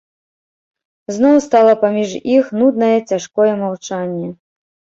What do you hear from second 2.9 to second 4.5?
цяжкое маўчанне.